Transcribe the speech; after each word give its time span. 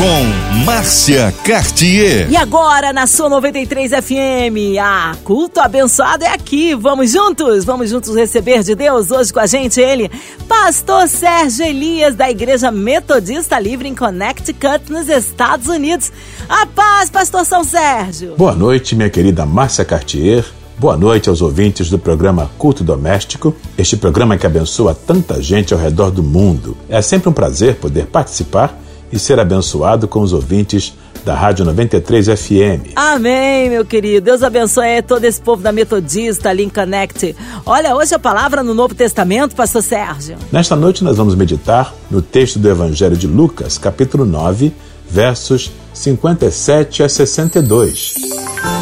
Com 0.00 0.64
Márcia 0.64 1.30
Cartier. 1.44 2.30
E 2.30 2.34
agora 2.34 2.90
na 2.90 3.06
sua 3.06 3.28
93 3.28 3.90
FM, 3.90 4.80
a 4.82 5.14
culto 5.24 5.60
abençoado 5.60 6.24
é 6.24 6.28
aqui. 6.28 6.74
Vamos 6.74 7.12
juntos, 7.12 7.66
vamos 7.66 7.90
juntos 7.90 8.16
receber 8.16 8.62
de 8.62 8.74
Deus 8.74 9.10
hoje 9.10 9.30
com 9.30 9.40
a 9.40 9.44
gente 9.46 9.78
ele, 9.78 10.10
Pastor 10.48 11.06
Sérgio 11.06 11.66
Elias 11.66 12.14
da 12.14 12.30
Igreja 12.30 12.70
Metodista 12.70 13.60
Livre 13.60 13.90
em 13.90 13.94
Connecticut, 13.94 14.90
nos 14.90 15.06
Estados 15.06 15.66
Unidos. 15.66 16.10
A 16.48 16.64
paz, 16.64 17.10
Pastor 17.10 17.44
São 17.44 17.62
Sérgio. 17.62 18.36
Boa 18.38 18.54
noite, 18.54 18.96
minha 18.96 19.10
querida 19.10 19.44
Márcia 19.44 19.84
Cartier. 19.84 20.46
Boa 20.78 20.96
noite 20.96 21.28
aos 21.28 21.42
ouvintes 21.42 21.90
do 21.90 21.98
programa 21.98 22.50
Culto 22.56 22.82
Doméstico, 22.82 23.54
este 23.76 23.98
programa 23.98 24.38
que 24.38 24.46
abençoa 24.46 24.94
tanta 24.94 25.42
gente 25.42 25.74
ao 25.74 25.78
redor 25.78 26.10
do 26.10 26.22
mundo. 26.22 26.74
É 26.88 27.02
sempre 27.02 27.28
um 27.28 27.34
prazer 27.34 27.74
poder 27.74 28.06
participar 28.06 28.80
e 29.12 29.18
ser 29.18 29.38
abençoado 29.38 30.06
com 30.06 30.20
os 30.20 30.32
ouvintes 30.32 30.94
da 31.24 31.34
Rádio 31.34 31.64
93 31.64 32.26
FM. 32.26 32.92
Amém, 32.96 33.68
meu 33.68 33.84
querido. 33.84 34.24
Deus 34.24 34.42
abençoe 34.42 35.02
todo 35.02 35.24
esse 35.24 35.40
povo 35.40 35.62
da 35.62 35.72
Metodista 35.72 36.48
ali 36.48 36.64
em 36.64 36.68
Connect. 36.68 37.36
Olha, 37.66 37.94
hoje 37.94 38.14
a 38.14 38.18
palavra 38.18 38.62
no 38.62 38.74
Novo 38.74 38.94
Testamento, 38.94 39.54
pastor 39.54 39.82
Sérgio. 39.82 40.36
Nesta 40.50 40.74
noite 40.74 41.04
nós 41.04 41.16
vamos 41.16 41.34
meditar 41.34 41.94
no 42.10 42.22
texto 42.22 42.58
do 42.58 42.68
Evangelho 42.68 43.16
de 43.16 43.26
Lucas, 43.26 43.76
capítulo 43.76 44.24
9, 44.24 44.72
versos 45.08 45.70
57 45.92 47.02
a 47.02 47.08
62. 47.08 48.14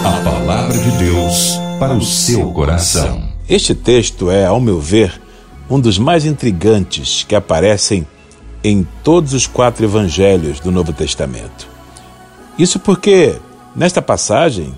A 0.05 0.22
palavra 0.22 0.78
de 0.78 0.91
Deus 0.98 1.58
para 1.78 1.95
o 1.95 2.02
seu 2.02 2.50
coração. 2.52 3.22
Este 3.48 3.74
texto 3.74 4.30
é, 4.30 4.45
ao 4.47 4.61
meu 4.61 4.80
ver, 4.80 5.20
um 5.70 5.80
dos 5.80 5.98
mais 5.98 6.24
intrigantes 6.24 7.24
que 7.27 7.34
aparecem 7.34 8.06
em 8.62 8.87
todos 9.05 9.33
os 9.33 9.47
quatro 9.47 9.84
evangelhos 9.84 10.61
do 10.61 10.70
Novo 10.70 10.92
Testamento. 10.92 11.69
Isso 12.59 12.78
porque, 12.78 13.37
nesta 13.75 14.03
passagem, 14.03 14.75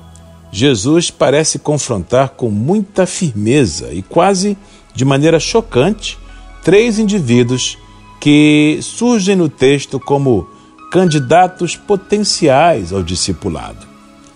Jesus 0.52 1.10
parece 1.10 1.58
confrontar 1.58 2.30
com 2.30 2.50
muita 2.50 3.06
firmeza 3.06 3.92
e 3.92 4.02
quase 4.02 4.56
de 4.94 5.04
maneira 5.04 5.38
chocante 5.38 6.18
três 6.62 6.98
indivíduos 6.98 7.78
que 8.20 8.78
surgem 8.82 9.34
no 9.34 9.48
texto 9.48 9.98
como 9.98 10.46
candidatos 10.90 11.76
potenciais 11.76 12.92
ao 12.92 13.02
discipulado. 13.02 13.86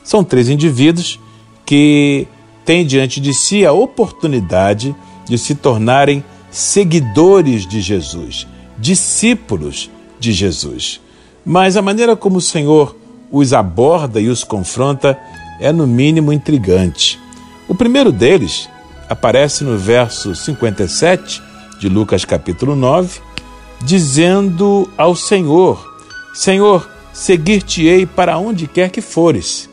São 0.03 0.23
três 0.23 0.49
indivíduos 0.49 1.19
que 1.67 2.27
têm 2.65 2.87
diante 2.87 3.21
de 3.21 3.35
si 3.35 3.67
a 3.67 3.73
oportunidade 3.73 4.95
de 5.27 5.37
se 5.37 5.55
tornarem 5.55 6.25
seguidores 6.51 7.67
de 7.67 7.81
Jesus, 7.81 8.47
discípulos 8.85 9.91
de 10.21 10.31
Jesus. 10.31 11.01
Mas 11.43 11.75
a 11.75 11.81
maneira 11.81 12.15
como 12.15 12.37
o 12.37 12.43
Senhor 12.43 12.95
os 13.33 13.55
aborda 13.55 14.21
e 14.21 14.29
os 14.29 14.45
confronta 14.45 15.19
é, 15.59 15.73
no 15.73 15.87
mínimo, 15.87 16.35
intrigante. 16.35 17.19
O 17.67 17.75
primeiro 17.75 18.13
deles 18.13 18.69
aparece 19.09 19.65
no 19.65 19.79
verso 19.79 20.35
57 20.35 21.43
de 21.81 21.89
Lucas, 21.89 22.27
capítulo 22.27 22.77
9, 22.77 23.23
dizendo 23.81 24.87
ao 24.99 25.17
Senhor: 25.17 25.83
Senhor, 26.35 26.87
seguir-te-ei 27.11 28.05
para 28.05 28.37
onde 28.37 28.67
quer 28.67 28.91
que 28.91 29.01
fores. 29.01 29.71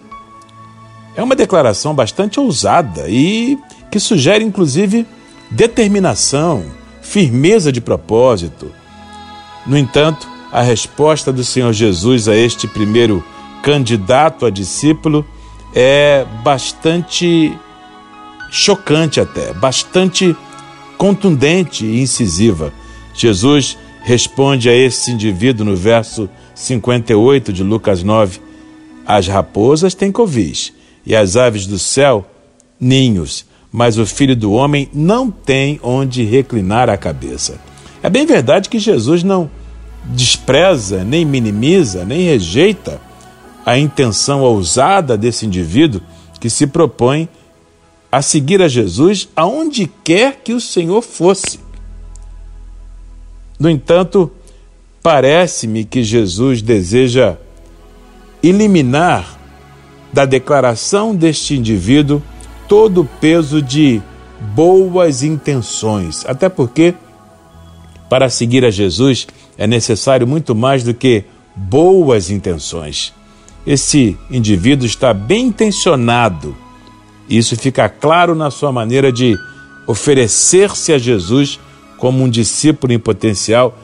É 1.17 1.21
uma 1.21 1.35
declaração 1.35 1.93
bastante 1.93 2.39
ousada 2.39 3.09
e 3.09 3.59
que 3.91 3.99
sugere, 3.99 4.45
inclusive, 4.45 5.05
determinação, 5.49 6.63
firmeza 7.01 7.73
de 7.73 7.81
propósito, 7.81 8.71
no 9.65 9.77
entanto, 9.77 10.27
a 10.51 10.61
resposta 10.61 11.31
do 11.31 11.43
Senhor 11.43 11.71
Jesus 11.71 12.27
a 12.27 12.35
este 12.35 12.67
primeiro 12.67 13.23
candidato 13.63 14.45
a 14.45 14.49
discípulo 14.49 15.25
é 15.73 16.25
bastante 16.43 17.57
chocante 18.49 19.19
até, 19.19 19.53
bastante 19.53 20.35
contundente 20.97 21.85
e 21.85 22.01
incisiva. 22.01 22.73
Jesus 23.13 23.77
responde 24.03 24.69
a 24.69 24.73
esse 24.73 25.11
indivíduo 25.11 25.65
no 25.65 25.75
verso 25.75 26.29
58 26.53 27.53
de 27.53 27.63
Lucas 27.63 28.03
9: 28.03 28.39
As 29.05 29.27
raposas 29.27 29.93
têm 29.93 30.11
covis 30.11 30.73
e 31.05 31.15
as 31.15 31.35
aves 31.35 31.65
do 31.65 31.79
céu 31.79 32.25
ninhos, 32.79 33.45
mas 33.71 33.97
o 33.97 34.05
filho 34.05 34.35
do 34.35 34.51
homem 34.51 34.89
não 34.93 35.31
tem 35.31 35.79
onde 35.81 36.23
reclinar 36.23 36.89
a 36.89 36.97
cabeça. 36.97 37.70
É 38.03 38.09
bem 38.09 38.25
verdade 38.25 38.69
que 38.69 38.79
Jesus 38.79 39.23
não 39.23 39.49
despreza, 40.05 41.03
nem 41.03 41.23
minimiza, 41.23 42.03
nem 42.03 42.23
rejeita 42.23 42.99
a 43.65 43.77
intenção 43.77 44.41
ousada 44.41 45.17
desse 45.17 45.45
indivíduo 45.45 46.01
que 46.39 46.49
se 46.49 46.65
propõe 46.65 47.29
a 48.11 48.21
seguir 48.21 48.61
a 48.61 48.67
Jesus 48.67 49.29
aonde 49.35 49.89
quer 50.03 50.41
que 50.43 50.53
o 50.53 50.59
Senhor 50.59 51.01
fosse. 51.01 51.59
No 53.59 53.69
entanto, 53.69 54.31
parece-me 55.03 55.85
que 55.85 56.03
Jesus 56.03 56.61
deseja 56.61 57.37
eliminar 58.41 59.39
da 60.11 60.25
declaração 60.25 61.15
deste 61.15 61.55
indivíduo 61.55 62.21
todo 62.67 63.01
o 63.01 63.05
peso 63.05 63.61
de 63.61 64.01
boas 64.55 65.21
intenções, 65.21 66.25
até 66.25 66.49
porque 66.49 66.95
para 68.11 68.29
seguir 68.29 68.65
a 68.65 68.69
Jesus 68.69 69.25
é 69.57 69.65
necessário 69.65 70.27
muito 70.27 70.53
mais 70.53 70.83
do 70.83 70.93
que 70.93 71.23
boas 71.55 72.29
intenções. 72.29 73.13
Esse 73.65 74.17
indivíduo 74.29 74.85
está 74.85 75.13
bem 75.13 75.45
intencionado. 75.45 76.53
Isso 77.29 77.55
fica 77.55 77.87
claro 77.87 78.35
na 78.35 78.51
sua 78.51 78.69
maneira 78.69 79.13
de 79.13 79.39
oferecer-se 79.87 80.91
a 80.91 80.97
Jesus 80.97 81.57
como 81.97 82.21
um 82.21 82.29
discípulo 82.29 82.91
em 82.91 82.99
potencial, 82.99 83.79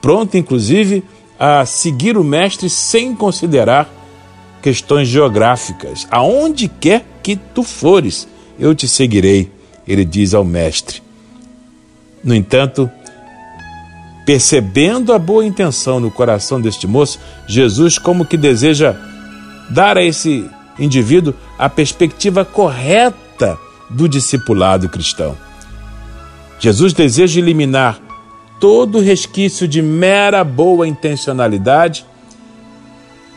pronto 0.00 0.36
inclusive 0.36 1.02
a 1.36 1.66
seguir 1.66 2.16
o 2.16 2.22
Mestre 2.22 2.70
sem 2.70 3.12
considerar 3.12 3.92
questões 4.62 5.08
geográficas. 5.08 6.06
Aonde 6.12 6.68
quer 6.68 7.04
que 7.24 7.34
tu 7.34 7.64
fores, 7.64 8.28
eu 8.56 8.72
te 8.72 8.86
seguirei, 8.86 9.50
ele 9.84 10.04
diz 10.04 10.32
ao 10.32 10.44
Mestre. 10.44 11.02
No 12.22 12.36
entanto, 12.36 12.88
Percebendo 14.24 15.12
a 15.12 15.18
boa 15.18 15.44
intenção 15.44 16.00
no 16.00 16.10
coração 16.10 16.60
deste 16.60 16.86
moço, 16.86 17.18
Jesus, 17.46 17.98
como 17.98 18.24
que 18.24 18.36
deseja 18.36 18.94
dar 19.70 19.98
a 19.98 20.02
esse 20.02 20.48
indivíduo 20.78 21.34
a 21.58 21.68
perspectiva 21.68 22.44
correta 22.44 23.58
do 23.90 24.08
discipulado 24.08 24.88
cristão. 24.88 25.36
Jesus 26.58 26.92
deseja 26.92 27.40
eliminar 27.40 28.00
todo 28.58 29.00
resquício 29.00 29.68
de 29.68 29.82
mera 29.82 30.42
boa 30.42 30.88
intencionalidade 30.88 32.06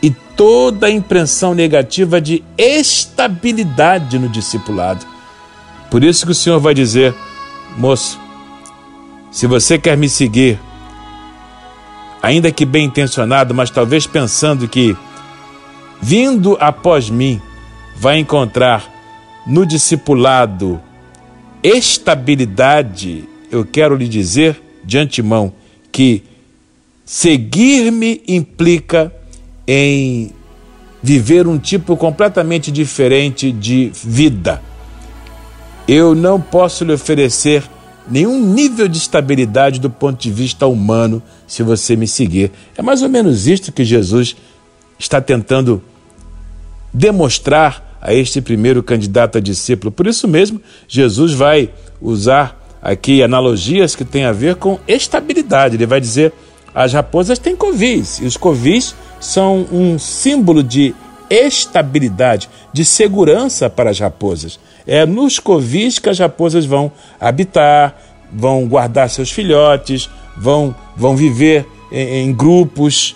e 0.01 0.11
toda 0.35 0.87
a 0.87 0.91
impressão 0.91 1.53
negativa 1.53 2.21
de 2.21 2.43
estabilidade 2.57 4.17
no 4.19 4.29
discipulado. 4.29 5.05
Por 5.89 6.03
isso 6.03 6.25
que 6.25 6.31
o 6.31 6.35
Senhor 6.35 6.59
vai 6.59 6.73
dizer, 6.73 7.13
moço, 7.75 8.19
se 9.31 9.47
você 9.47 9.77
quer 9.77 9.97
me 9.97 10.07
seguir, 10.07 10.59
ainda 12.21 12.51
que 12.51 12.65
bem 12.65 12.85
intencionado, 12.85 13.53
mas 13.53 13.69
talvez 13.69 14.07
pensando 14.07 14.67
que, 14.67 14.95
vindo 16.01 16.57
após 16.59 17.09
mim, 17.09 17.41
vai 17.95 18.19
encontrar 18.19 18.89
no 19.45 19.65
discipulado 19.65 20.81
estabilidade, 21.63 23.23
eu 23.51 23.65
quero 23.65 23.95
lhe 23.95 24.07
dizer 24.07 24.61
de 24.83 24.97
antemão 24.97 25.53
que 25.91 26.23
seguir-me 27.05 28.21
implica 28.27 29.11
em 29.67 30.31
viver 31.01 31.47
um 31.47 31.57
tipo 31.57 31.95
completamente 31.97 32.71
diferente 32.71 33.51
de 33.51 33.91
vida. 33.93 34.61
Eu 35.87 36.13
não 36.13 36.39
posso 36.39 36.83
lhe 36.83 36.93
oferecer 36.93 37.63
nenhum 38.09 38.39
nível 38.53 38.87
de 38.87 38.97
estabilidade 38.97 39.79
do 39.79 39.89
ponto 39.89 40.21
de 40.21 40.31
vista 40.31 40.67
humano 40.67 41.21
se 41.45 41.63
você 41.63 41.95
me 41.95 42.07
seguir. 42.07 42.51
É 42.77 42.81
mais 42.81 43.01
ou 43.01 43.09
menos 43.09 43.47
isto 43.47 43.71
que 43.71 43.83
Jesus 43.83 44.35
está 44.99 45.21
tentando 45.21 45.81
demonstrar 46.93 47.97
a 48.01 48.13
este 48.13 48.41
primeiro 48.41 48.81
candidato 48.81 49.37
a 49.37 49.41
discípulo. 49.41 49.91
Por 49.91 50.07
isso 50.07 50.27
mesmo, 50.27 50.61
Jesus 50.87 51.33
vai 51.33 51.69
usar 52.01 52.57
aqui 52.81 53.21
analogias 53.21 53.95
que 53.95 54.05
têm 54.05 54.25
a 54.25 54.31
ver 54.31 54.55
com 54.55 54.79
estabilidade. 54.87 55.75
Ele 55.75 55.85
vai 55.85 55.99
dizer: 55.99 56.33
as 56.73 56.93
raposas 56.93 57.39
têm 57.39 57.55
covis, 57.55 58.19
e 58.19 58.25
os 58.25 58.37
covis 58.37 58.95
são 59.19 59.67
um 59.71 59.97
símbolo 59.97 60.63
de 60.63 60.93
estabilidade, 61.29 62.49
de 62.77 62.85
segurança 62.85 63.71
para 63.71 63.89
as 63.89 63.99
raposas. 63.99 64.59
É 64.85 65.03
nos 65.03 65.39
covis 65.39 65.97
que 65.97 66.09
as 66.09 66.19
raposas 66.19 66.63
vão 66.63 66.91
habitar, 67.19 67.97
vão 68.31 68.67
guardar 68.67 69.09
seus 69.09 69.31
filhotes, 69.31 70.07
vão, 70.37 70.75
vão 70.95 71.15
viver 71.15 71.65
em, 71.91 72.29
em 72.29 72.31
grupos. 72.31 73.15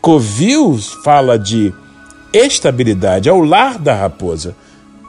Covil 0.00 0.78
fala 1.04 1.38
de 1.38 1.74
estabilidade, 2.32 3.28
é 3.28 3.32
o 3.32 3.44
lar 3.44 3.78
da 3.78 3.94
raposa. 3.94 4.56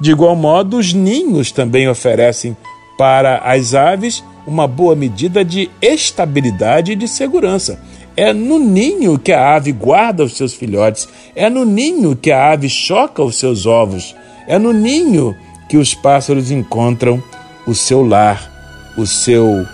De 0.02 0.12
igual 0.12 0.36
modo, 0.36 0.78
os 0.78 0.92
ninhos 0.92 1.50
também 1.50 1.88
oferecem 1.88 2.58
para 2.98 3.38
as 3.38 3.74
aves 3.74 4.22
uma 4.46 4.68
boa 4.68 4.98
medida 4.98 5.46
de 5.46 5.72
estabilidade 5.82 6.92
e 6.92 6.96
de 6.98 7.08
segurança. 7.08 7.80
É 8.16 8.32
no 8.32 8.60
ninho 8.60 9.18
que 9.18 9.32
a 9.32 9.56
ave 9.56 9.72
guarda 9.72 10.24
os 10.24 10.38
seus 10.38 10.54
filhotes, 10.54 11.08
é 11.36 11.50
no 11.50 11.66
ninho 11.66 12.16
que 12.16 12.32
a 12.32 12.52
ave 12.52 12.70
choca 12.70 13.24
os 13.24 13.38
seus 13.38 13.66
ovos, 13.66 14.16
é 14.48 14.60
no 14.60 14.72
ninho 14.72 15.36
que 15.68 15.78
os 15.78 15.96
pássaros 15.96 16.52
encontram 16.52 17.22
o 17.66 17.74
seu 17.74 18.06
lar, 18.06 18.94
o 18.98 19.08
seu 19.08 19.66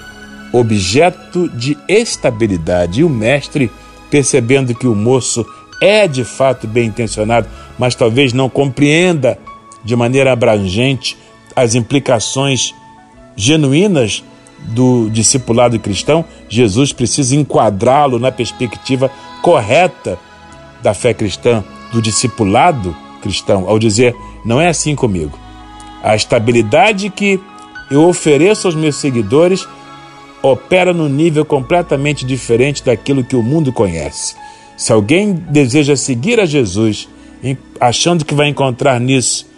objeto 0.53 1.49
de 1.49 1.77
estabilidade. 1.87 3.01
E 3.01 3.03
o 3.03 3.09
mestre, 3.09 3.69
percebendo 4.09 4.73
que 4.73 4.87
o 4.87 4.95
moço 4.95 5.45
é 5.81 6.07
de 6.07 6.23
fato 6.23 6.67
bem 6.67 6.87
intencionado, 6.87 7.47
mas 7.77 7.95
talvez 7.95 8.33
não 8.33 8.49
compreenda 8.49 9.37
de 9.83 9.95
maneira 9.95 10.31
abrangente 10.31 11.17
as 11.55 11.75
implicações 11.75 12.73
genuínas 13.35 14.23
do 14.67 15.09
discipulado 15.09 15.79
cristão, 15.79 16.23
Jesus 16.47 16.93
precisa 16.93 17.35
enquadrá-lo 17.35 18.19
na 18.19 18.31
perspectiva 18.31 19.11
correta 19.41 20.19
da 20.81 20.93
fé 20.93 21.13
cristã, 21.13 21.63
do 21.91 22.01
discipulado 22.01 22.95
cristão, 23.21 23.67
ao 23.67 23.79
dizer: 23.79 24.15
não 24.45 24.59
é 24.59 24.67
assim 24.67 24.95
comigo. 24.95 25.37
A 26.03 26.15
estabilidade 26.15 27.09
que 27.09 27.39
eu 27.91 28.07
ofereço 28.07 28.67
aos 28.67 28.75
meus 28.75 28.95
seguidores 28.95 29.67
opera 30.41 30.93
num 30.93 31.09
nível 31.09 31.43
completamente 31.43 32.25
diferente 32.25 32.83
daquilo 32.83 33.23
que 33.23 33.35
o 33.35 33.43
mundo 33.43 33.73
conhece. 33.73 34.35
Se 34.77 34.93
alguém 34.93 35.33
deseja 35.33 35.95
seguir 35.95 36.39
a 36.39 36.45
Jesus, 36.45 37.09
achando 37.79 38.23
que 38.23 38.33
vai 38.33 38.47
encontrar 38.47 38.99
nisso 38.99 39.49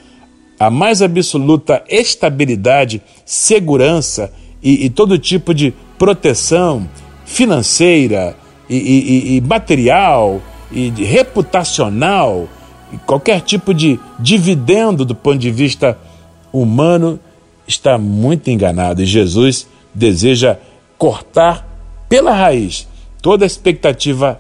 a 0.60 0.70
mais 0.70 1.02
absoluta 1.02 1.84
estabilidade, 1.90 3.02
segurança 3.26 4.32
e, 4.62 4.86
e 4.86 4.90
todo 4.90 5.18
tipo 5.18 5.54
de 5.54 5.74
proteção 5.98 6.88
financeira 7.26 8.36
e, 8.70 8.76
e, 8.76 9.38
e 9.38 9.42
material 9.42 10.42
e 10.72 10.90
reputacional 10.90 12.48
e 12.92 12.98
qualquer 12.98 13.42
tipo 13.42 13.74
de 13.74 14.00
dividendo 14.20 15.06
do 15.06 15.16
ponto 15.16 15.38
de 15.38 15.52
vista 15.52 15.98
humano 16.52 17.20
está 17.68 17.98
muito 17.98 18.50
enganado 18.50 19.02
e 19.02 19.06
Jesus 19.06 19.68
deseja 19.94 20.58
cortar 20.98 21.68
pela 22.08 22.34
raiz 22.34 22.88
toda 23.22 23.46
expectativa 23.46 24.40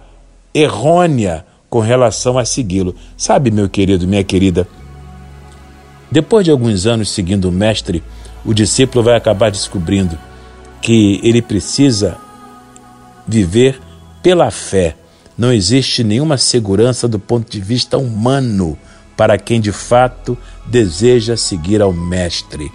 errônea 0.54 1.46
com 1.70 1.80
relação 1.80 2.38
a 2.38 2.44
segui-lo. 2.44 2.96
Sabe, 3.16 3.52
meu 3.52 3.70
querido, 3.70 4.08
minha 4.08 4.24
querida, 4.24 4.68
depois 6.12 6.44
de 6.44 6.52
alguns 6.52 6.86
anos 6.86 7.10
seguindo 7.12 7.48
o 7.48 7.52
Mestre, 7.52 8.04
o 8.46 8.54
discípulo 8.54 9.04
vai 9.04 9.16
acabar 9.16 9.52
descobrindo 9.52 10.18
que 10.82 11.20
ele 11.24 11.42
precisa 11.42 12.18
viver 13.28 13.80
pela 14.22 14.50
fé. 14.50 14.96
Não 15.38 15.52
existe 15.54 16.04
nenhuma 16.04 16.38
segurança 16.38 17.08
do 17.08 17.20
ponto 17.20 17.50
de 17.50 17.60
vista 17.60 17.98
humano 17.98 18.78
para 19.16 19.38
quem 19.38 19.62
de 19.62 19.72
fato 19.72 20.38
deseja 20.66 21.38
seguir 21.38 21.82
ao 21.82 21.94
Mestre. 21.94 22.72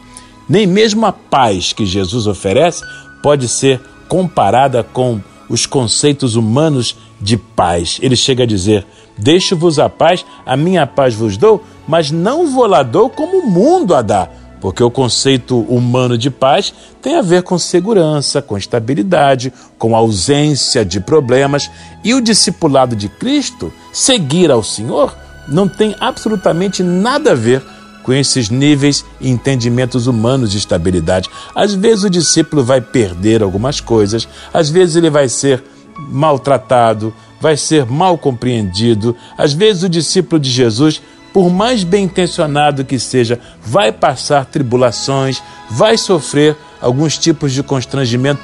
Nem 0.48 0.66
mesmo 0.66 1.04
a 1.06 1.12
paz 1.12 1.72
que 1.72 1.84
Jesus 1.84 2.26
oferece 2.26 2.84
pode 3.22 3.48
ser 3.48 3.80
comparada 4.08 4.84
com 4.84 5.20
os 5.48 5.66
conceitos 5.66 6.36
humanos 6.36 6.96
de 7.20 7.36
paz. 7.36 7.98
Ele 8.00 8.16
chega 8.16 8.44
a 8.44 8.46
dizer: 8.46 8.86
Deixo-vos 9.18 9.78
a 9.78 9.88
paz, 9.88 10.24
a 10.44 10.56
minha 10.56 10.86
paz 10.86 11.14
vos 11.14 11.36
dou, 11.36 11.64
mas 11.86 12.10
não 12.10 12.46
vou 12.52 12.66
lá 12.66 12.82
dou 12.82 13.10
como 13.10 13.38
o 13.38 13.50
mundo 13.50 13.94
a 13.94 14.02
dá. 14.02 14.28
Porque 14.60 14.82
o 14.82 14.90
conceito 14.90 15.60
humano 15.60 16.16
de 16.16 16.30
paz 16.30 16.72
tem 17.02 17.16
a 17.16 17.22
ver 17.22 17.42
com 17.42 17.58
segurança, 17.58 18.40
com 18.40 18.56
estabilidade, 18.56 19.52
com 19.78 19.94
ausência 19.94 20.84
de 20.84 21.00
problemas. 21.00 21.70
E 22.02 22.14
o 22.14 22.20
discipulado 22.20 22.96
de 22.96 23.08
Cristo, 23.08 23.72
seguir 23.92 24.50
ao 24.50 24.62
Senhor, 24.62 25.16
não 25.48 25.68
tem 25.68 25.94
absolutamente 26.00 26.82
nada 26.82 27.32
a 27.32 27.34
ver 27.34 27.62
com 28.02 28.12
esses 28.12 28.48
níveis 28.48 29.04
e 29.20 29.28
entendimentos 29.28 30.06
humanos 30.06 30.52
de 30.52 30.58
estabilidade. 30.58 31.28
Às 31.54 31.74
vezes 31.74 32.04
o 32.04 32.10
discípulo 32.10 32.64
vai 32.64 32.80
perder 32.80 33.42
algumas 33.42 33.80
coisas, 33.80 34.28
às 34.54 34.70
vezes 34.70 34.94
ele 34.94 35.10
vai 35.10 35.28
ser 35.28 35.62
maltratado, 36.08 37.12
vai 37.40 37.56
ser 37.56 37.84
mal 37.84 38.16
compreendido, 38.16 39.16
às 39.36 39.52
vezes 39.52 39.82
o 39.82 39.88
discípulo 39.88 40.40
de 40.40 40.50
Jesus 40.50 41.02
por 41.36 41.50
mais 41.50 41.84
bem 41.84 42.04
intencionado 42.04 42.82
que 42.82 42.98
seja, 42.98 43.38
vai 43.62 43.92
passar 43.92 44.46
tribulações, 44.46 45.42
vai 45.68 45.98
sofrer 45.98 46.56
alguns 46.80 47.18
tipos 47.18 47.52
de 47.52 47.62
constrangimento 47.62 48.40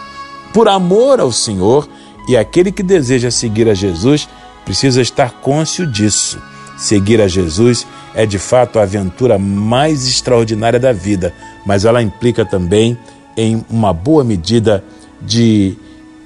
por 0.53 0.69
amor 0.69 1.19
ao 1.19 1.33
Senhor, 1.33 1.89
e 2.29 2.37
aquele 2.37 2.71
que 2.71 2.83
deseja 2.83 3.31
seguir 3.31 3.67
a 3.67 3.73
Jesus 3.73 4.29
precisa 4.63 5.01
estar 5.01 5.31
cônscio 5.41 5.87
disso. 5.87 6.39
Seguir 6.77 7.23
a 7.23 7.29
Jesus 7.29 7.87
é 8.15 8.27
de 8.27 8.39
fato 8.39 8.79
a 8.79 8.83
aventura 8.83 9.39
mais 9.39 10.07
extraordinária 10.07 10.79
da 10.79 10.93
vida, 10.93 11.33
mas 11.65 11.87
ela 11.87 12.03
implica 12.03 12.45
também 12.45 12.99
em 13.35 13.65
uma 13.71 13.95
boa 13.95 14.23
medida 14.23 14.85
de 15.19 15.79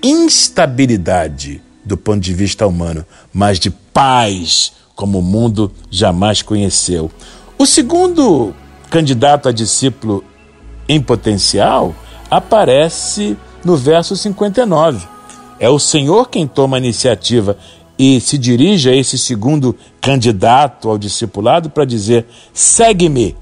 instabilidade 0.02 1.62
do 1.84 1.96
ponto 1.96 2.18
de 2.18 2.34
vista 2.34 2.66
humano, 2.66 3.06
mas 3.32 3.60
de 3.60 3.70
paz 3.70 4.72
como 4.96 5.18
o 5.18 5.22
mundo 5.22 5.70
jamais 5.90 6.40
conheceu. 6.40 7.10
O 7.58 7.66
segundo 7.66 8.54
candidato 8.90 9.48
a 9.48 9.52
discípulo 9.52 10.24
em 10.88 11.00
potencial 11.00 11.94
aparece 12.30 13.36
no 13.62 13.76
verso 13.76 14.16
59. 14.16 15.06
É 15.60 15.68
o 15.68 15.78
Senhor 15.78 16.28
quem 16.28 16.46
toma 16.46 16.76
a 16.76 16.80
iniciativa 16.80 17.56
e 17.98 18.20
se 18.20 18.36
dirige 18.36 18.90
a 18.90 18.94
esse 18.94 19.16
segundo 19.16 19.76
candidato 20.00 20.88
ao 20.88 20.98
discipulado 20.98 21.70
para 21.70 21.84
dizer: 21.84 22.26
segue-me. 22.52 23.36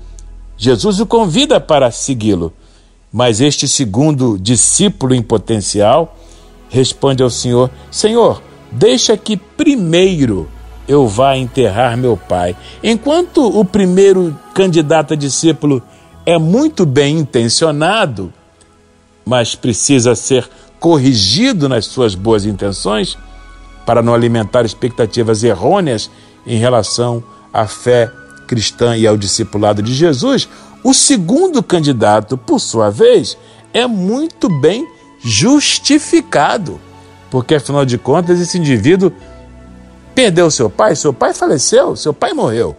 Jesus 0.56 1.00
o 1.00 1.06
convida 1.06 1.60
para 1.60 1.90
segui-lo. 1.90 2.52
Mas 3.12 3.40
este 3.40 3.68
segundo 3.68 4.36
discípulo 4.38 5.14
em 5.14 5.22
potencial 5.22 6.16
responde 6.68 7.22
ao 7.22 7.30
Senhor: 7.30 7.70
Senhor, 7.90 8.42
deixa 8.72 9.16
que 9.16 9.36
primeiro 9.36 10.48
eu 10.86 11.06
vá 11.06 11.36
enterrar 11.36 11.96
meu 11.96 12.16
pai. 12.16 12.56
Enquanto 12.82 13.46
o 13.46 13.64
primeiro 13.64 14.38
candidato 14.54 15.14
a 15.14 15.16
discípulo 15.16 15.82
é 16.26 16.38
muito 16.38 16.84
bem 16.86 17.18
intencionado, 17.18 18.32
mas 19.24 19.54
precisa 19.54 20.14
ser 20.14 20.48
corrigido 20.78 21.68
nas 21.68 21.86
suas 21.86 22.14
boas 22.14 22.44
intenções 22.44 23.16
para 23.86 24.02
não 24.02 24.14
alimentar 24.14 24.64
expectativas 24.64 25.42
errôneas 25.42 26.10
em 26.46 26.58
relação 26.58 27.22
à 27.52 27.66
fé 27.66 28.10
cristã 28.46 28.96
e 28.96 29.06
ao 29.06 29.16
discipulado 29.16 29.82
de 29.82 29.94
Jesus, 29.94 30.48
o 30.82 30.92
segundo 30.92 31.62
candidato, 31.62 32.36
por 32.36 32.60
sua 32.60 32.90
vez, 32.90 33.38
é 33.72 33.86
muito 33.86 34.48
bem 34.60 34.86
justificado, 35.18 36.78
porque 37.30 37.54
afinal 37.54 37.86
de 37.86 37.96
contas 37.96 38.38
esse 38.38 38.58
indivíduo 38.58 39.10
perdeu 40.14 40.50
seu 40.50 40.70
pai, 40.70 40.94
seu 40.94 41.12
pai 41.12 41.34
faleceu, 41.34 41.96
seu 41.96 42.12
pai 42.12 42.32
morreu. 42.32 42.76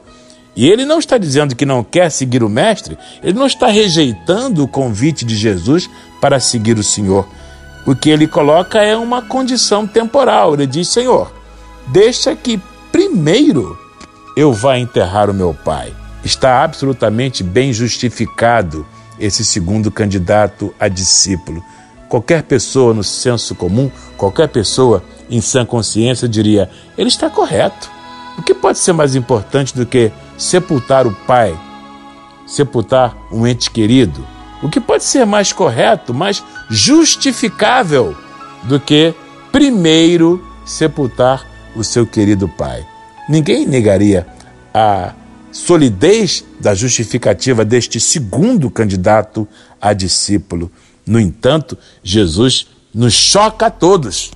E 0.56 0.70
ele 0.70 0.86
não 0.86 1.00
está 1.00 1.18
dizendo 1.18 1.56
que 1.56 1.66
não 1.66 1.84
quer 1.84 2.10
seguir 2.10 2.42
o 2.42 2.50
Mestre, 2.50 2.98
ele 3.22 3.38
não 3.38 3.46
está 3.46 3.68
rejeitando 3.68 4.64
o 4.64 4.68
convite 4.68 5.26
de 5.26 5.36
Jesus 5.36 5.90
para 6.22 6.40
seguir 6.40 6.78
o 6.78 6.84
Senhor. 6.84 7.28
O 7.86 7.96
que 7.96 8.10
ele 8.10 8.26
coloca 8.26 8.82
é 8.82 8.96
uma 8.96 9.22
condição 9.22 9.86
temporal. 9.86 10.54
Ele 10.54 10.66
diz: 10.66 10.88
Senhor, 10.88 11.32
deixa 11.88 12.36
que 12.36 12.60
primeiro 12.92 13.78
eu 14.36 14.54
vá 14.54 14.78
enterrar 14.78 15.30
o 15.30 15.34
meu 15.34 15.54
pai. 15.54 15.94
Está 16.24 16.64
absolutamente 16.64 17.44
bem 17.44 17.72
justificado 17.72 18.86
esse 19.20 19.46
segundo 19.46 19.92
candidato 19.92 20.74
a 20.80 20.88
discípulo. 20.88 21.64
Qualquer 22.10 22.44
pessoa 22.44 22.94
no 22.94 23.04
senso 23.04 23.56
comum, 23.56 23.90
qualquer 24.18 24.48
pessoa 24.48 25.04
em 25.30 25.42
sã 25.42 25.66
consciência, 25.66 26.28
diria: 26.28 26.70
ele 26.98 27.10
está 27.10 27.30
correto. 27.30 27.90
O 28.38 28.44
que 28.44 28.54
pode 28.54 28.78
ser 28.78 28.94
mais 28.94 29.16
importante 29.16 29.76
do 29.76 29.86
que 29.86 30.12
sepultar 30.38 31.08
o 31.08 31.12
pai, 31.26 31.58
sepultar 32.46 33.16
um 33.32 33.48
ente 33.48 33.72
querido? 33.72 34.26
O 34.62 34.70
que 34.70 34.80
pode 34.80 35.04
ser 35.04 35.26
mais 35.26 35.54
correto, 35.54 36.14
mais 36.14 36.44
justificável 36.70 38.16
do 38.64 38.80
que 38.80 39.14
primeiro 39.52 40.46
sepultar 40.66 41.46
o 41.76 41.84
seu 41.84 42.06
querido 42.06 42.48
pai? 42.48 42.86
Ninguém 43.30 43.66
negaria 43.66 44.28
a 44.74 45.14
solidez 45.52 46.44
da 46.60 46.76
justificativa 46.76 47.64
deste 47.64 48.00
segundo 48.00 48.70
candidato 48.70 49.48
a 49.82 49.94
discípulo. 49.94 50.70
No 51.06 51.20
entanto, 51.20 51.78
Jesus 52.04 52.68
nos 52.94 53.14
choca 53.14 53.68
a 53.68 53.70
todos. 53.70 54.32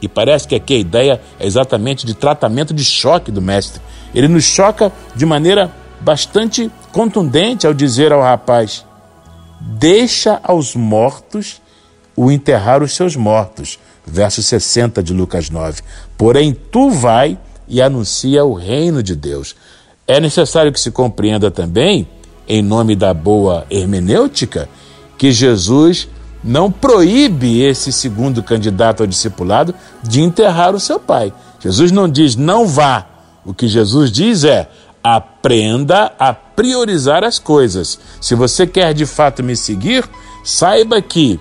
E 0.00 0.08
parece 0.08 0.46
que 0.46 0.54
aqui 0.54 0.74
a 0.74 0.78
ideia 0.78 1.20
é 1.38 1.46
exatamente 1.46 2.06
de 2.06 2.14
tratamento 2.14 2.72
de 2.72 2.84
choque 2.84 3.30
do 3.30 3.42
mestre. 3.42 3.80
Ele 4.14 4.28
nos 4.28 4.44
choca 4.44 4.92
de 5.14 5.26
maneira 5.26 5.72
bastante 6.00 6.70
contundente 6.92 7.66
ao 7.66 7.74
dizer 7.74 8.12
ao 8.12 8.20
rapaz: 8.20 8.84
Deixa 9.60 10.40
aos 10.42 10.74
mortos 10.74 11.60
o 12.16 12.30
enterrar 12.30 12.82
os 12.82 12.94
seus 12.94 13.16
mortos. 13.16 13.78
Verso 14.06 14.42
60 14.42 15.02
de 15.02 15.14
Lucas 15.14 15.48
9. 15.48 15.80
Porém, 16.18 16.52
tu 16.52 16.90
vai 16.90 17.38
e 17.66 17.80
anuncia 17.80 18.44
o 18.44 18.52
reino 18.52 19.02
de 19.02 19.16
Deus. 19.16 19.56
É 20.06 20.20
necessário 20.20 20.70
que 20.70 20.78
se 20.78 20.90
compreenda 20.90 21.50
também, 21.50 22.06
em 22.46 22.62
nome 22.62 22.94
da 22.94 23.14
boa 23.14 23.66
hermenêutica, 23.70 24.68
que 25.16 25.32
Jesus 25.32 26.08
não 26.42 26.70
proíbe 26.70 27.62
esse 27.62 27.90
segundo 27.90 28.42
candidato 28.42 29.02
ao 29.02 29.06
discipulado 29.06 29.74
de 30.02 30.20
enterrar 30.20 30.74
o 30.74 30.80
seu 30.80 31.00
pai. 31.00 31.32
Jesus 31.60 31.90
não 31.90 32.08
diz 32.08 32.36
não 32.36 32.66
vá. 32.66 33.06
O 33.44 33.54
que 33.54 33.66
Jesus 33.66 34.10
diz 34.10 34.44
é 34.44 34.68
aprenda 35.02 36.12
a 36.18 36.32
priorizar 36.32 37.24
as 37.24 37.38
coisas. 37.38 37.98
Se 38.20 38.34
você 38.34 38.66
quer 38.66 38.94
de 38.94 39.04
fato 39.04 39.42
me 39.42 39.56
seguir, 39.56 40.08
saiba 40.42 41.00
que 41.00 41.38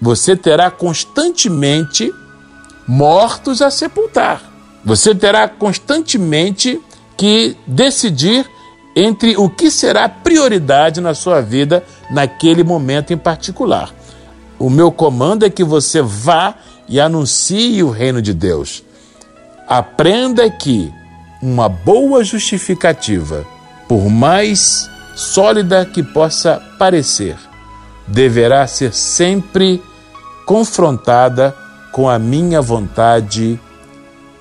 você 0.00 0.36
terá 0.36 0.70
constantemente 0.70 2.12
mortos 2.86 3.62
a 3.62 3.70
sepultar. 3.70 4.42
Você 4.84 5.14
terá 5.14 5.46
constantemente 5.48 6.80
que 7.16 7.56
decidir 7.66 8.48
entre 8.94 9.36
o 9.36 9.48
que 9.48 9.70
será 9.70 10.08
prioridade 10.08 11.00
na 11.00 11.14
sua 11.14 11.40
vida 11.40 11.84
naquele 12.10 12.64
momento 12.64 13.12
em 13.12 13.16
particular. 13.16 13.94
O 14.58 14.68
meu 14.68 14.90
comando 14.90 15.44
é 15.44 15.50
que 15.50 15.64
você 15.64 16.02
vá 16.02 16.54
e 16.88 17.00
anuncie 17.00 17.82
o 17.82 17.90
reino 17.90 18.20
de 18.20 18.34
Deus. 18.34 18.82
Aprenda 19.66 20.50
que 20.50 20.92
uma 21.40 21.68
boa 21.68 22.22
justificativa, 22.24 23.46
por 23.88 24.10
mais 24.10 24.90
sólida 25.14 25.86
que 25.86 26.02
possa 26.02 26.60
parecer, 26.78 27.36
deverá 28.06 28.66
ser 28.66 28.92
sempre 28.92 29.82
confrontada 30.44 31.56
com 31.92 32.08
a 32.08 32.18
minha 32.18 32.60
vontade 32.60 33.58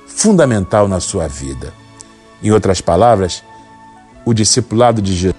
fundamental 0.08 0.88
na 0.88 1.00
sua 1.00 1.28
vida. 1.28 1.74
Em 2.42 2.52
outras 2.52 2.82
palavras, 2.82 3.44
o 4.30 4.34
discipulado 4.34 5.02
de 5.02 5.14
Jesus, 5.16 5.36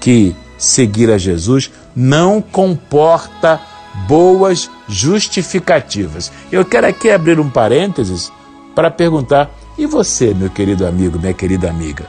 que 0.00 0.34
seguir 0.58 1.10
a 1.10 1.18
Jesus, 1.18 1.70
não 1.94 2.42
comporta 2.42 3.60
boas 4.08 4.68
justificativas. 4.88 6.32
Eu 6.50 6.64
quero 6.64 6.86
aqui 6.88 7.10
abrir 7.10 7.38
um 7.38 7.48
parênteses 7.48 8.32
para 8.74 8.90
perguntar: 8.90 9.50
e 9.76 9.86
você, 9.86 10.34
meu 10.34 10.50
querido 10.50 10.84
amigo, 10.86 11.18
minha 11.18 11.32
querida 11.32 11.70
amiga? 11.70 12.06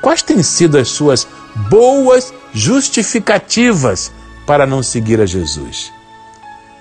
Quais 0.00 0.22
têm 0.22 0.42
sido 0.42 0.78
as 0.78 0.88
suas 0.88 1.26
boas 1.68 2.32
justificativas 2.52 4.10
para 4.46 4.66
não 4.66 4.82
seguir 4.82 5.20
a 5.20 5.26
Jesus? 5.26 5.92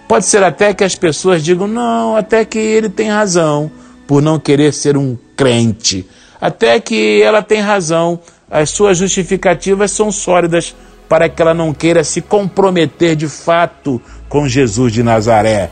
Pode 0.08 0.26
ser 0.26 0.44
até 0.44 0.74
que 0.74 0.84
as 0.84 0.96
pessoas 0.96 1.44
digam: 1.44 1.68
não, 1.68 2.16
até 2.16 2.46
que 2.46 2.58
ele 2.58 2.88
tem 2.88 3.10
razão 3.10 3.70
por 4.08 4.22
não 4.22 4.40
querer 4.40 4.74
ser 4.74 4.96
um 4.96 5.18
crente. 5.36 6.08
Até 6.40 6.80
que 6.80 7.22
ela 7.22 7.42
tem 7.42 7.62
razão, 7.62 8.20
as 8.50 8.70
suas 8.70 8.98
justificativas 8.98 9.92
são 9.92 10.12
sólidas 10.12 10.76
para 11.08 11.30
que 11.30 11.42
ela 11.42 11.54
não 11.54 11.74
queira 11.74 12.04
se 12.04 12.22
comprometer 12.22 13.16
de 13.16 13.28
fato 13.28 14.02
com 14.28 14.48
Jesus 14.48 14.92
de 14.92 15.04
Nazaré. 15.04 15.70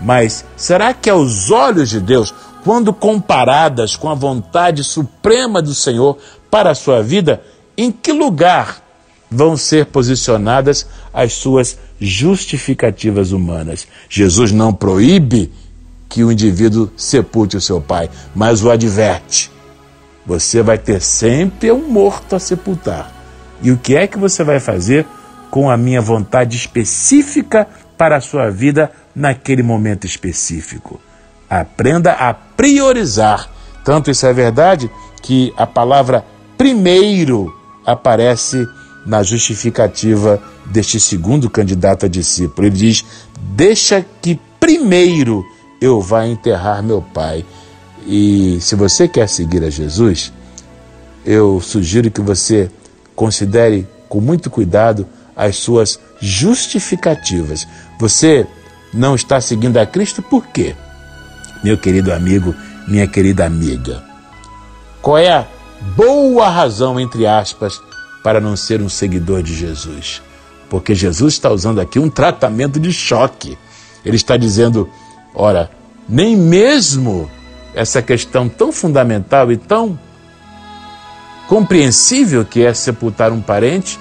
Mas 0.00 0.44
será 0.56 0.94
que 0.94 1.10
aos 1.10 1.50
olhos 1.50 1.90
de 1.90 2.00
Deus, 2.00 2.32
quando 2.64 2.92
comparadas 2.92 3.96
com 3.96 4.08
a 4.08 4.14
vontade 4.14 4.84
suprema 4.84 5.60
do 5.60 5.74
Senhor 5.74 6.18
para 6.50 6.70
a 6.70 6.74
sua 6.74 7.02
vida, 7.02 7.42
em 7.76 7.90
que 7.90 8.12
lugar 8.12 8.82
vão 9.30 9.56
ser 9.56 9.86
posicionadas 9.86 10.86
as 11.12 11.32
suas 11.34 11.78
justificativas 12.00 13.32
humanas? 13.32 13.86
Jesus 14.08 14.52
não 14.52 14.72
proíbe 14.72 15.52
que 16.08 16.24
o 16.24 16.32
indivíduo 16.32 16.90
sepulte 16.96 17.56
o 17.56 17.60
seu 17.60 17.80
pai, 17.80 18.08
mas 18.34 18.62
o 18.62 18.70
adverte. 18.70 19.50
Você 20.28 20.62
vai 20.62 20.76
ter 20.76 21.00
sempre 21.00 21.72
um 21.72 21.88
morto 21.88 22.36
a 22.36 22.38
sepultar. 22.38 23.10
E 23.62 23.72
o 23.72 23.78
que 23.78 23.96
é 23.96 24.06
que 24.06 24.18
você 24.18 24.44
vai 24.44 24.60
fazer 24.60 25.06
com 25.50 25.70
a 25.70 25.76
minha 25.76 26.02
vontade 26.02 26.54
específica 26.54 27.66
para 27.96 28.16
a 28.16 28.20
sua 28.20 28.50
vida 28.50 28.92
naquele 29.16 29.62
momento 29.62 30.06
específico? 30.06 31.00
Aprenda 31.48 32.12
a 32.12 32.34
priorizar. 32.34 33.48
Tanto 33.82 34.10
isso 34.10 34.26
é 34.26 34.32
verdade 34.34 34.90
que 35.22 35.50
a 35.56 35.66
palavra 35.66 36.22
primeiro 36.58 37.50
aparece 37.86 38.66
na 39.06 39.22
justificativa 39.22 40.42
deste 40.66 41.00
segundo 41.00 41.48
candidato 41.48 42.04
a 42.04 42.08
discípulo. 42.08 42.66
Ele 42.66 42.76
diz: 42.76 43.02
Deixa 43.56 44.04
que 44.20 44.38
primeiro 44.60 45.42
eu 45.80 46.02
vá 46.02 46.26
enterrar 46.26 46.82
meu 46.82 47.00
pai. 47.00 47.46
E 48.10 48.58
se 48.62 48.74
você 48.74 49.06
quer 49.06 49.28
seguir 49.28 49.62
a 49.62 49.68
Jesus, 49.68 50.32
eu 51.26 51.60
sugiro 51.60 52.10
que 52.10 52.22
você 52.22 52.70
considere 53.14 53.86
com 54.08 54.18
muito 54.18 54.48
cuidado 54.48 55.06
as 55.36 55.56
suas 55.56 56.00
justificativas. 56.18 57.68
Você 58.00 58.46
não 58.94 59.14
está 59.14 59.42
seguindo 59.42 59.76
a 59.76 59.84
Cristo 59.84 60.22
por 60.22 60.46
quê? 60.46 60.74
Meu 61.62 61.76
querido 61.76 62.10
amigo, 62.10 62.54
minha 62.88 63.06
querida 63.06 63.44
amiga. 63.44 64.02
Qual 65.02 65.18
é 65.18 65.30
a 65.30 65.46
boa 65.94 66.48
razão, 66.48 66.98
entre 66.98 67.26
aspas, 67.26 67.78
para 68.24 68.40
não 68.40 68.56
ser 68.56 68.80
um 68.80 68.88
seguidor 68.88 69.42
de 69.42 69.54
Jesus? 69.54 70.22
Porque 70.70 70.94
Jesus 70.94 71.34
está 71.34 71.50
usando 71.50 71.78
aqui 71.78 71.98
um 71.98 72.08
tratamento 72.08 72.80
de 72.80 72.90
choque. 72.90 73.58
Ele 74.02 74.16
está 74.16 74.38
dizendo: 74.38 74.88
Ora, 75.34 75.70
nem 76.08 76.34
mesmo 76.34 77.30
essa 77.78 78.02
questão 78.02 78.48
tão 78.48 78.72
fundamental 78.72 79.52
e 79.52 79.56
tão 79.56 79.96
compreensível 81.46 82.44
que 82.44 82.64
é 82.64 82.74
sepultar 82.74 83.30
um 83.30 83.40
parente 83.40 84.00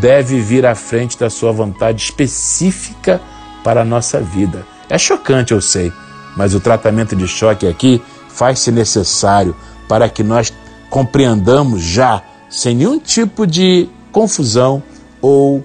deve 0.00 0.40
vir 0.40 0.64
à 0.64 0.74
frente 0.74 1.18
da 1.18 1.28
sua 1.28 1.52
vontade 1.52 2.02
específica 2.02 3.20
para 3.62 3.82
a 3.82 3.84
nossa 3.84 4.22
vida. 4.22 4.66
É 4.88 4.96
chocante, 4.96 5.52
eu 5.52 5.60
sei, 5.60 5.92
mas 6.34 6.54
o 6.54 6.60
tratamento 6.60 7.14
de 7.14 7.28
choque 7.28 7.66
aqui 7.66 8.00
faz-se 8.30 8.72
necessário 8.72 9.54
para 9.86 10.08
que 10.08 10.22
nós 10.22 10.50
compreendamos 10.88 11.82
já, 11.82 12.22
sem 12.48 12.74
nenhum 12.74 12.98
tipo 12.98 13.46
de 13.46 13.86
confusão 14.10 14.82
ou 15.20 15.62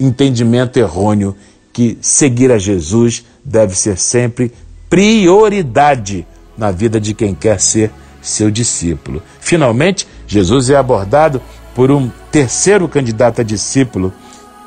entendimento 0.00 0.78
errôneo, 0.78 1.36
que 1.70 1.98
seguir 2.00 2.50
a 2.50 2.58
Jesus 2.58 3.26
deve 3.44 3.74
ser 3.74 3.98
sempre 3.98 4.50
prioridade 4.88 6.26
na 6.58 6.72
vida 6.72 7.00
de 7.00 7.14
quem 7.14 7.34
quer 7.34 7.60
ser 7.60 7.92
seu 8.20 8.50
discípulo. 8.50 9.22
Finalmente, 9.40 10.06
Jesus 10.26 10.68
é 10.68 10.76
abordado 10.76 11.40
por 11.74 11.90
um 11.90 12.10
terceiro 12.32 12.88
candidato 12.88 13.40
a 13.40 13.44
discípulo 13.44 14.12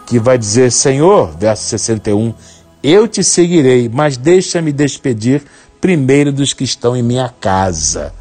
que 0.08 0.18
vai 0.18 0.38
dizer: 0.38 0.72
Senhor, 0.72 1.36
verso 1.38 1.64
61, 1.66 2.34
eu 2.82 3.08
te 3.08 3.24
seguirei, 3.24 3.90
mas 3.90 4.16
deixa-me 4.16 4.72
despedir 4.72 5.44
primeiro 5.82 6.32
dos 6.32 6.54
que 6.54 6.64
estão 6.64 6.96
em 6.96 7.04
minha 7.04 7.30
casa. 7.30 8.14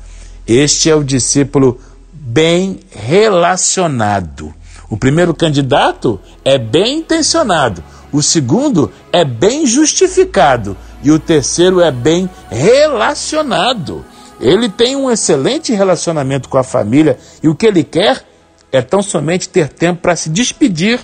Este 0.46 0.90
é 0.90 0.94
o 0.94 1.04
discípulo 1.04 1.78
bem 2.12 2.80
relacionado. 2.90 4.52
O 4.88 4.96
primeiro 4.96 5.32
candidato 5.32 6.18
é 6.44 6.58
bem 6.58 6.98
intencionado, 6.98 7.82
o 8.10 8.20
segundo 8.20 8.90
é 9.12 9.24
bem 9.24 9.64
justificado 9.64 10.76
e 11.02 11.10
o 11.10 11.18
terceiro 11.18 11.80
é 11.80 11.90
bem 11.90 12.28
relacionado. 12.50 14.04
Ele 14.40 14.68
tem 14.68 14.96
um 14.96 15.10
excelente 15.10 15.72
relacionamento 15.72 16.48
com 16.48 16.58
a 16.58 16.62
família 16.62 17.18
e 17.42 17.48
o 17.48 17.54
que 17.54 17.66
ele 17.66 17.84
quer 17.84 18.24
é 18.72 18.80
tão 18.80 19.02
somente 19.02 19.48
ter 19.48 19.68
tempo 19.68 20.00
para 20.00 20.16
se 20.16 20.30
despedir 20.30 21.00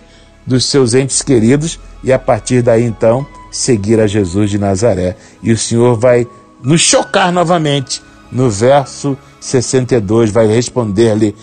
dos 0.46 0.64
seus 0.66 0.94
entes 0.94 1.22
queridos 1.22 1.78
e 2.02 2.12
a 2.12 2.18
partir 2.18 2.62
daí 2.62 2.84
então 2.84 3.26
seguir 3.50 4.00
a 4.00 4.06
Jesus 4.06 4.50
de 4.50 4.58
Nazaré. 4.58 5.16
E 5.42 5.52
o 5.52 5.58
Senhor 5.58 5.98
vai 5.98 6.26
nos 6.62 6.80
chocar 6.80 7.32
novamente. 7.32 8.02
No 8.30 8.50
verso 8.50 9.16
62 9.40 10.30
vai 10.30 10.46
responder-lhe: 10.46 11.34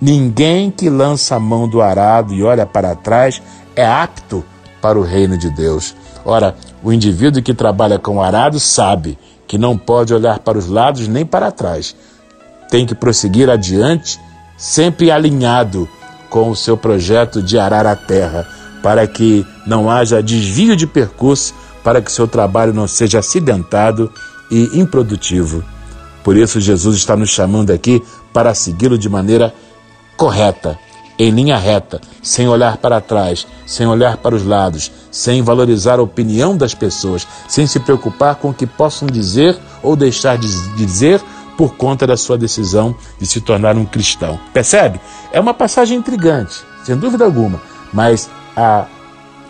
Ninguém 0.00 0.70
que 0.70 0.88
lança 0.88 1.36
a 1.36 1.40
mão 1.40 1.68
do 1.68 1.82
arado 1.82 2.32
e 2.32 2.42
olha 2.42 2.66
para 2.66 2.94
trás 2.94 3.42
é 3.76 3.84
apto 3.84 4.44
para 4.80 4.98
o 4.98 5.02
reino 5.02 5.36
de 5.36 5.50
Deus. 5.50 5.94
Ora, 6.24 6.54
o 6.82 6.92
indivíduo 6.92 7.42
que 7.42 7.54
trabalha 7.54 7.98
com 7.98 8.22
arado 8.22 8.60
sabe 8.60 9.18
que 9.46 9.58
não 9.58 9.76
pode 9.76 10.14
olhar 10.14 10.38
para 10.38 10.58
os 10.58 10.66
lados 10.66 11.08
nem 11.08 11.24
para 11.26 11.50
trás. 11.50 11.94
tem 12.70 12.86
que 12.86 12.94
prosseguir 12.94 13.50
adiante, 13.50 14.20
sempre 14.56 15.10
alinhado 15.10 15.88
com 16.28 16.50
o 16.50 16.54
seu 16.54 16.76
projeto 16.76 17.42
de 17.42 17.58
arar 17.58 17.84
a 17.84 17.96
terra, 17.96 18.46
para 18.80 19.04
que 19.08 19.44
não 19.66 19.90
haja 19.90 20.22
desvio 20.22 20.76
de 20.76 20.86
percurso, 20.86 21.52
para 21.82 22.00
que 22.00 22.12
seu 22.12 22.28
trabalho 22.28 22.72
não 22.72 22.86
seja 22.86 23.18
acidentado 23.18 24.12
e 24.50 24.78
improdutivo. 24.78 25.64
Por 26.22 26.36
isso, 26.36 26.60
Jesus 26.60 26.96
está 26.96 27.16
nos 27.16 27.30
chamando 27.30 27.72
aqui 27.72 28.00
para 28.32 28.54
segui-lo 28.54 28.96
de 28.96 29.08
maneira 29.08 29.52
correta, 30.16 30.78
em 31.22 31.30
linha 31.30 31.58
reta, 31.58 32.00
sem 32.22 32.48
olhar 32.48 32.78
para 32.78 33.00
trás, 33.00 33.46
sem 33.66 33.86
olhar 33.86 34.16
para 34.16 34.34
os 34.34 34.42
lados, 34.42 34.90
sem 35.10 35.42
valorizar 35.42 35.98
a 35.98 36.02
opinião 36.02 36.56
das 36.56 36.74
pessoas, 36.74 37.26
sem 37.46 37.66
se 37.66 37.78
preocupar 37.78 38.36
com 38.36 38.48
o 38.48 38.54
que 38.54 38.66
possam 38.66 39.06
dizer 39.06 39.58
ou 39.82 39.94
deixar 39.94 40.38
de 40.38 40.48
dizer 40.76 41.20
por 41.58 41.74
conta 41.74 42.06
da 42.06 42.16
sua 42.16 42.38
decisão 42.38 42.96
de 43.20 43.26
se 43.26 43.38
tornar 43.42 43.76
um 43.76 43.84
cristão. 43.84 44.40
Percebe? 44.54 44.98
É 45.30 45.38
uma 45.38 45.52
passagem 45.52 45.98
intrigante, 45.98 46.54
sem 46.84 46.96
dúvida 46.96 47.26
alguma, 47.26 47.60
mas 47.92 48.30
a 48.56 48.86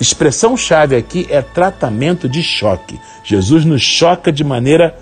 expressão-chave 0.00 0.96
aqui 0.96 1.28
é 1.30 1.40
tratamento 1.40 2.28
de 2.28 2.42
choque. 2.42 2.98
Jesus 3.22 3.64
nos 3.64 3.82
choca 3.82 4.32
de 4.32 4.42
maneira 4.42 4.98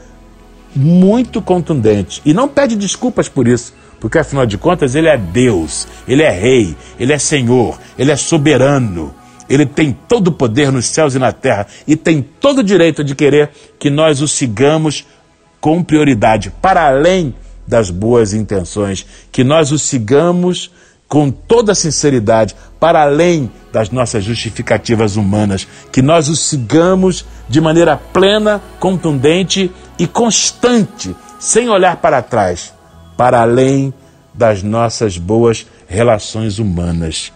muito 0.77 1.41
contundente 1.41 2.21
e 2.27 2.35
não 2.35 2.47
pede 2.47 2.77
desculpas 2.77 3.27
por 3.27 3.49
isso, 3.49 3.73
porque 4.01 4.19
afinal 4.19 4.47
de 4.47 4.57
contas 4.57 4.95
ele 4.95 5.09
é 5.09 5.17
Deus, 5.17 5.87
ele 6.07 6.23
é 6.23 6.31
Rei, 6.31 6.77
ele 6.99 7.13
é 7.13 7.19
Senhor, 7.19 7.79
ele 7.99 8.11
é 8.11 8.17
soberano. 8.17 9.15
Ele 9.49 9.65
tem 9.65 9.97
todo 10.07 10.29
o 10.29 10.33
poder 10.33 10.71
nos 10.71 10.85
céus 10.87 11.15
e 11.15 11.19
na 11.19 11.33
terra 11.33 11.67
e 11.87 11.97
tem 11.97 12.21
todo 12.21 12.59
o 12.59 12.63
direito 12.63 13.03
de 13.03 13.15
querer 13.15 13.51
que 13.79 13.89
nós 13.89 14.21
o 14.21 14.29
sigamos 14.29 15.07
com 15.59 15.83
prioridade, 15.83 16.53
para 16.61 16.87
além 16.87 17.35
das 17.67 17.91
boas 17.91 18.35
intenções, 18.35 19.07
que 19.33 19.43
nós 19.43 19.73
o 19.73 19.79
sigamos 19.79 20.71
com 21.09 21.31
toda 21.31 21.75
sinceridade, 21.75 22.55
para 22.79 23.03
além 23.03 23.51
das 23.73 23.91
nossas 23.91 24.23
justificativas 24.23 25.17
humanas, 25.17 25.67
que 25.91 26.03
nós 26.03 26.29
o 26.29 26.37
sigamos 26.37 27.25
de 27.49 27.61
maneira 27.61 27.97
plena, 27.97 28.61
contundente 28.79 29.73
e 29.99 30.07
constante, 30.07 31.17
sem 31.39 31.69
olhar 31.71 31.97
para 31.97 32.21
trás, 32.21 32.75
para 33.19 33.43
além 33.43 33.93
das 34.33 34.63
nossas 34.63 35.19
boas 35.19 35.67
relações 35.87 36.59
humanas. 36.59 37.31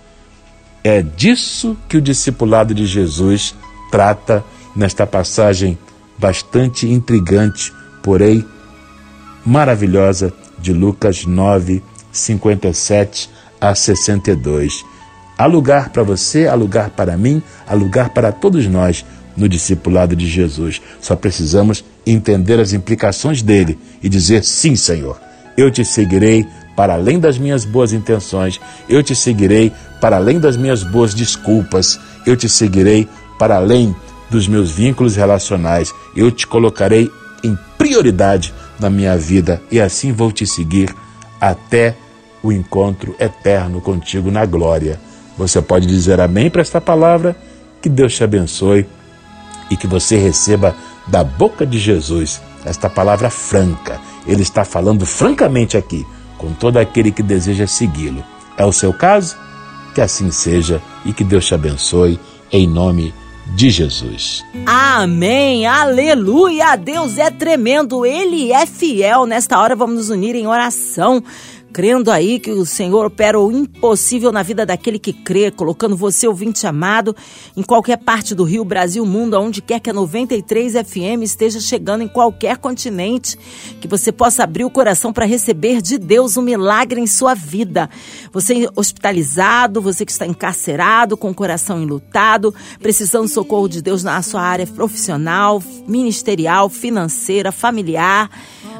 É 0.82 1.02
disso 1.02 1.76
que 1.88 1.98
o 1.98 2.00
discipulado 2.00 2.72
de 2.72 2.86
Jesus 2.86 3.54
trata 3.90 4.42
nesta 4.74 5.06
passagem 5.06 5.76
bastante 6.18 6.88
intrigante 6.88 7.72
porém 8.02 8.44
maravilhosa 9.46 10.32
de 10.58 10.72
Lucas 10.72 11.24
9, 11.24 11.82
57 12.10 13.30
a 13.60 13.74
62. 13.74 14.84
Há 15.38 15.46
lugar 15.46 15.90
para 15.90 16.02
você, 16.02 16.46
há 16.46 16.54
lugar 16.54 16.90
para 16.90 17.16
mim, 17.16 17.42
há 17.66 17.74
lugar 17.74 18.10
para 18.10 18.30
todos 18.30 18.66
nós 18.66 19.04
no 19.36 19.48
discipulado 19.48 20.14
de 20.14 20.28
Jesus. 20.28 20.80
Só 21.00 21.16
precisamos 21.16 21.84
entender 22.06 22.60
as 22.60 22.72
implicações 22.72 23.42
dele 23.42 23.78
e 24.02 24.08
dizer: 24.08 24.44
sim, 24.44 24.76
Senhor, 24.76 25.18
eu 25.56 25.70
te 25.70 25.84
seguirei 25.84 26.46
para 26.76 26.94
além 26.94 27.18
das 27.18 27.38
minhas 27.38 27.64
boas 27.64 27.92
intenções, 27.92 28.60
eu 28.88 29.02
te 29.02 29.14
seguirei 29.14 29.72
para 30.00 30.16
além 30.16 30.40
das 30.40 30.56
minhas 30.56 30.82
boas 30.82 31.14
desculpas, 31.14 32.00
eu 32.26 32.36
te 32.36 32.48
seguirei 32.48 33.08
para 33.38 33.56
além 33.56 33.94
dos 34.30 34.48
meus 34.48 34.70
vínculos 34.70 35.16
relacionais, 35.16 35.92
eu 36.16 36.30
te 36.30 36.46
colocarei 36.46 37.10
em 37.44 37.56
prioridade 37.76 38.54
na 38.80 38.88
minha 38.88 39.16
vida 39.16 39.60
e 39.70 39.80
assim 39.80 40.12
vou 40.12 40.32
te 40.32 40.46
seguir 40.46 40.94
até 41.40 41.94
o 42.42 42.50
encontro 42.50 43.14
eterno 43.18 43.80
contigo 43.80 44.30
na 44.30 44.46
glória. 44.46 44.98
Você 45.36 45.60
pode 45.60 45.86
dizer 45.86 46.20
amém 46.20 46.50
para 46.50 46.62
esta 46.62 46.80
palavra? 46.80 47.36
Que 47.80 47.88
Deus 47.88 48.14
te 48.14 48.24
abençoe 48.24 48.86
e 49.70 49.76
que 49.76 49.86
você 49.86 50.16
receba 50.16 50.74
da 51.06 51.22
boca 51.22 51.66
de 51.66 51.78
Jesus 51.78 52.40
esta 52.64 52.88
palavra 52.88 53.30
franca. 53.30 54.00
Ele 54.26 54.42
está 54.42 54.64
falando 54.64 55.04
francamente 55.04 55.76
aqui 55.76 56.06
com 56.38 56.52
todo 56.52 56.76
aquele 56.76 57.10
que 57.10 57.22
deseja 57.22 57.66
segui-lo. 57.66 58.24
É 58.56 58.64
o 58.64 58.72
seu 58.72 58.92
caso? 58.92 59.36
Que 59.94 60.00
assim 60.00 60.30
seja 60.30 60.82
e 61.04 61.12
que 61.12 61.24
Deus 61.24 61.46
te 61.46 61.54
abençoe 61.54 62.18
em 62.50 62.66
nome 62.66 63.14
de 63.54 63.70
Jesus. 63.70 64.44
Amém, 64.66 65.66
aleluia, 65.66 66.76
Deus 66.76 67.18
é 67.18 67.30
tremendo, 67.30 68.06
Ele 68.06 68.52
é 68.52 68.64
fiel. 68.66 69.26
Nesta 69.26 69.58
hora 69.58 69.76
vamos 69.76 69.96
nos 69.96 70.10
unir 70.10 70.34
em 70.34 70.46
oração 70.46 71.22
crendo 71.72 72.10
aí 72.10 72.38
que 72.38 72.50
o 72.50 72.66
Senhor 72.66 73.06
opera 73.06 73.40
o 73.40 73.50
impossível 73.50 74.30
na 74.30 74.42
vida 74.42 74.66
daquele 74.66 74.98
que 74.98 75.12
crê, 75.12 75.50
colocando 75.50 75.96
você, 75.96 76.28
ouvinte 76.28 76.66
amado, 76.66 77.16
em 77.56 77.62
qualquer 77.62 77.96
parte 77.96 78.34
do 78.34 78.44
Rio, 78.44 78.64
Brasil, 78.64 79.04
mundo, 79.06 79.34
aonde 79.34 79.62
quer 79.62 79.80
que 79.80 79.88
a 79.88 79.92
93 79.92 80.74
FM 80.74 81.22
esteja 81.22 81.58
chegando 81.60 82.02
em 82.02 82.08
qualquer 82.08 82.58
continente, 82.58 83.38
que 83.80 83.88
você 83.88 84.12
possa 84.12 84.44
abrir 84.44 84.64
o 84.64 84.70
coração 84.70 85.12
para 85.12 85.24
receber 85.24 85.80
de 85.80 85.96
Deus 85.96 86.36
um 86.36 86.42
milagre 86.42 87.00
em 87.00 87.06
sua 87.06 87.34
vida. 87.34 87.88
Você 88.32 88.68
hospitalizado, 88.76 89.80
você 89.80 90.04
que 90.04 90.12
está 90.12 90.26
encarcerado, 90.26 91.16
com 91.16 91.30
o 91.30 91.34
coração 91.34 91.82
enlutado, 91.82 92.54
precisando 92.80 93.22
do 93.22 93.28
socorro 93.28 93.68
de 93.68 93.80
Deus 93.80 94.02
na 94.02 94.20
sua 94.20 94.42
área 94.42 94.66
profissional, 94.66 95.62
ministerial, 95.86 96.68
financeira, 96.68 97.50
familiar. 97.50 98.30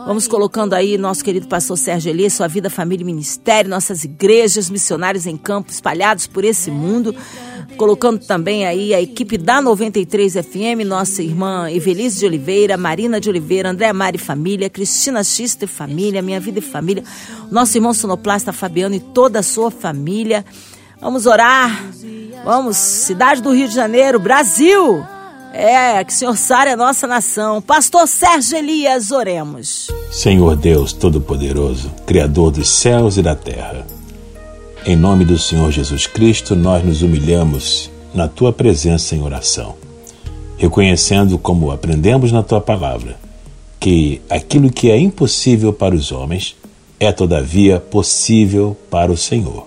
Vamos 0.05 0.27
colocando 0.27 0.75
aí 0.75 0.99
nosso 0.99 1.23
querido 1.23 1.47
pastor 1.47 1.79
Sérgio 1.79 2.11
Elias, 2.11 2.33
sua 2.33 2.49
vida, 2.49 2.69
família 2.69 3.03
e 3.03 3.07
ministério, 3.07 3.71
nossas 3.71 4.03
igrejas, 4.03 4.69
missionários 4.69 5.27
em 5.27 5.37
campo 5.37 5.71
espalhados 5.71 6.27
por 6.27 6.45
esse 6.45 6.71
mundo. 6.71 7.15
Colocando 7.77 8.19
também 8.19 8.67
aí 8.67 8.93
a 8.93 9.01
equipe 9.01 9.39
da 9.39 9.63
93 9.63 10.35
FM, 10.35 10.85
nossa 10.85 11.23
irmã 11.23 11.71
Evelise 11.71 12.19
de 12.19 12.27
Oliveira, 12.27 12.77
Marina 12.77 13.21
de 13.21 13.29
Oliveira, 13.29 13.71
André 13.71 13.93
Mari 13.93 14.19
Família, 14.19 14.69
Cristina 14.69 15.23
Xista 15.23 15.65
e 15.65 15.69
Família, 15.69 16.21
Minha 16.21 16.41
Vida 16.41 16.59
e 16.59 16.63
Família, 16.63 17.05
nosso 17.51 17.77
irmão 17.79 17.95
sonoplasta 17.95 18.53
Fabiano 18.53 18.95
e 18.95 19.01
toda 19.01 19.39
a 19.39 19.43
sua 19.43 19.71
família. 19.71 20.45
Vamos 21.01 21.27
orar. 21.27 21.93
Vamos, 22.45 22.77
cidade 22.77 23.41
do 23.41 23.53
Rio 23.53 23.69
de 23.69 23.75
Janeiro, 23.75 24.19
Brasil. 24.19 25.05
É, 25.55 26.03
que 26.03 26.13
o 26.13 26.17
Senhor 26.17 26.37
sare 26.37 26.71
a 26.71 26.77
nossa 26.77 27.07
nação. 27.07 27.61
Pastor 27.61 28.09
Sérgio 28.09 28.57
Elias, 28.57 29.11
oremos. 29.11 29.91
Senhor 30.11 30.57
Deus 30.57 30.95
Todo-Poderoso, 30.95 31.91
Criador 32.07 32.53
dos 32.53 32.71
céus 32.71 33.19
e 33.19 33.23
da 33.23 33.35
terra, 33.35 33.87
em 34.87 34.97
nome 34.97 35.27
do 35.27 35.39
Senhor 35.39 35.71
Jesus 35.71 36.07
Cristo, 36.07 36.57
nós 36.57 36.83
nos 36.83 37.03
humilhamos 37.03 37.91
na 38.15 38.29
tua 38.29 38.51
presença 38.51 39.15
em 39.15 39.23
oração, 39.23 39.75
reconhecendo, 40.57 41.39
como 41.39 41.71
aprendemos 41.71 42.33
na 42.33 42.43
tua 42.43 42.61
palavra, 42.61 43.17
que 43.79 44.23
aquilo 44.31 44.73
que 44.73 44.91
é 44.91 44.99
impossível 44.99 45.71
para 45.71 45.95
os 45.95 46.11
homens 46.13 46.57
é, 46.99 47.13
todavia, 47.13 47.79
possível 47.79 48.75
para 48.91 49.13
o 49.13 49.17
Senhor. 49.19 49.67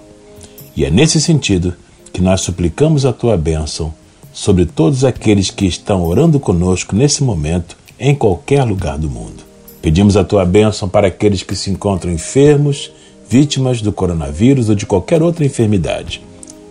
E 0.75 0.83
é 0.83 0.89
nesse 0.89 1.21
sentido 1.21 1.75
que 2.11 2.21
nós 2.21 2.41
suplicamos 2.41 3.05
a 3.05 3.13
tua 3.13 3.37
bênção 3.37 3.93
sobre 4.35 4.65
todos 4.65 5.05
aqueles 5.05 5.49
que 5.49 5.65
estão 5.65 6.03
orando 6.03 6.41
conosco 6.41 6.93
nesse 6.93 7.23
momento, 7.23 7.77
em 7.97 8.13
qualquer 8.13 8.65
lugar 8.65 8.97
do 8.97 9.09
mundo. 9.09 9.45
Pedimos 9.81 10.17
a 10.17 10.25
tua 10.25 10.43
bênção 10.43 10.89
para 10.89 11.07
aqueles 11.07 11.41
que 11.41 11.55
se 11.55 11.71
encontram 11.71 12.11
enfermos, 12.11 12.91
vítimas 13.29 13.81
do 13.81 13.93
coronavírus 13.93 14.67
ou 14.67 14.75
de 14.75 14.85
qualquer 14.85 15.23
outra 15.23 15.45
enfermidade. 15.45 16.21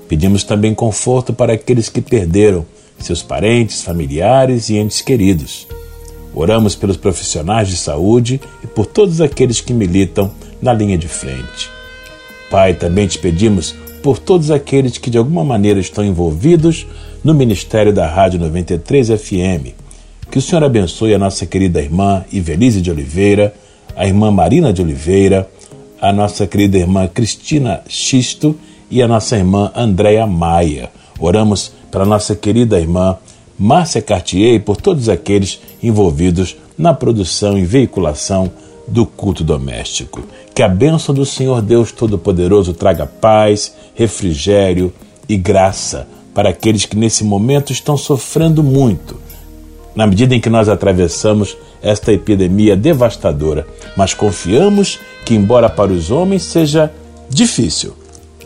Pedimos 0.07 0.44
também 0.44 0.74
conforto 0.74 1.33
para 1.33 1.55
aqueles 1.55 1.88
que 1.88 2.03
perderam 2.03 2.66
seus 2.98 3.22
parentes, 3.22 3.81
familiares 3.81 4.68
e 4.68 4.77
entes 4.77 5.00
queridos. 5.00 5.66
Oramos 6.35 6.74
pelos 6.74 6.98
profissionais 6.98 7.68
de 7.68 7.79
saúde 7.79 8.42
e 8.62 8.66
por 8.66 8.85
todos 8.85 9.22
aqueles 9.22 9.62
que 9.62 9.72
militam 9.72 10.31
na 10.61 10.74
linha 10.74 10.98
de 10.98 11.09
frente. 11.09 11.70
Pai, 12.50 12.74
também 12.74 13.09
te 13.09 13.18
pedimos 13.18 13.74
por 14.03 14.18
todos 14.18 14.50
aqueles 14.50 14.98
que 14.98 15.09
de 15.09 15.16
alguma 15.16 15.42
maneira 15.42 15.81
estão 15.81 16.05
envolvidos 16.05 16.87
no 17.24 17.32
ministério 17.32 17.90
da 17.90 18.06
Rádio 18.06 18.38
93 18.38 19.08
FM. 19.08 19.72
Que 20.30 20.38
o 20.38 20.42
Senhor 20.42 20.62
abençoe 20.62 21.14
a 21.14 21.18
nossa 21.18 21.46
querida 21.46 21.80
irmã 21.80 22.22
Ivelise 22.30 22.82
de 22.82 22.90
Oliveira, 22.90 23.54
a 23.96 24.06
irmã 24.06 24.30
Marina 24.30 24.74
de 24.74 24.82
Oliveira, 24.82 25.48
a 25.98 26.12
nossa 26.12 26.46
querida 26.46 26.76
irmã 26.76 27.08
Cristina 27.08 27.80
Xisto 27.88 28.54
e 28.90 29.00
a 29.00 29.08
nossa 29.08 29.38
irmã 29.38 29.72
Andréa 29.74 30.26
Maia. 30.26 30.90
Oramos 31.18 31.72
para 31.90 32.02
a 32.02 32.06
nossa 32.06 32.37
querida 32.37 32.78
irmã 32.78 33.16
Márcia 33.58 34.02
Cartier 34.02 34.54
e 34.54 34.60
por 34.60 34.76
todos 34.76 35.08
aqueles 35.08 35.60
envolvidos 35.82 36.56
na 36.76 36.92
produção 36.92 37.56
e 37.56 37.64
veiculação 37.64 38.50
do 38.87 39.06
culto 39.06 39.42
doméstico. 39.42 40.22
Que 40.54 40.62
a 40.62 40.68
bênção 40.68 41.14
do 41.14 41.24
Senhor 41.24 41.62
Deus 41.62 41.90
Todo-Poderoso 41.90 42.74
traga 42.74 43.06
paz, 43.06 43.74
refrigério 43.94 44.92
e 45.26 45.37
graça 45.38 46.06
para 46.35 46.51
aqueles 46.51 46.85
que 46.85 46.97
nesse 46.97 47.25
momento 47.25 47.73
estão 47.73 47.97
sofrendo 47.97 48.62
muito 48.62 49.16
na 49.94 50.07
medida 50.07 50.35
em 50.35 50.40
que 50.40 50.51
nós 50.51 50.68
atravessamos 50.68 51.57
esta 51.81 52.12
epidemia 52.12 52.77
devastadora, 52.77 53.66
mas 53.97 54.12
confiamos 54.12 54.99
que, 55.25 55.35
embora 55.35 55.70
para 55.70 55.92
os 55.92 56.11
homens 56.11 56.42
seja 56.42 56.92
difícil, 57.31 57.94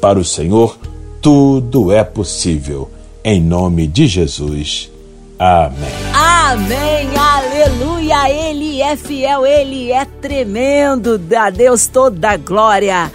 para 0.01 0.19
o 0.19 0.25
Senhor 0.25 0.79
tudo 1.21 1.91
é 1.91 2.05
possível. 2.05 2.91
Em 3.25 3.41
nome 3.41 3.87
de 3.87 4.07
Jesus. 4.07 4.91
Amém. 5.39 5.89
Amém, 6.15 7.09
aleluia. 7.17 8.31
Ele 8.31 8.81
é 8.81 8.97
fiel, 8.97 9.45
ele 9.45 9.91
é 9.91 10.05
tremendo. 10.05 11.21
A 11.37 11.51
Deus 11.51 11.87
toda 11.89 12.31
a 12.31 12.37
glória. 12.37 13.11